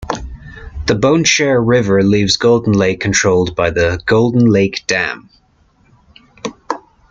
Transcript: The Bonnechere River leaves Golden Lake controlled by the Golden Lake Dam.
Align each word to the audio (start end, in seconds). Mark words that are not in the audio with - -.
The 0.87 0.95
Bonnechere 0.95 1.61
River 1.63 2.01
leaves 2.01 2.35
Golden 2.37 2.73
Lake 2.73 2.99
controlled 2.99 3.55
by 3.55 3.69
the 3.69 4.01
Golden 4.07 4.47
Lake 4.49 4.81
Dam. 4.87 5.29